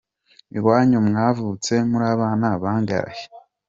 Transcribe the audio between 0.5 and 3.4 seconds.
Iwanyu mwavutse murabana bangahe?